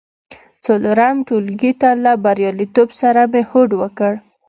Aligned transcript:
څلورم 0.65 1.15
ټولګي 1.27 1.71
ته 1.81 1.89
له 2.03 2.11
بریالیتوب 2.23 2.89
سره 3.01 3.21
مې 3.31 3.41
هوډ 3.49 3.69
وکړ. 3.81 4.13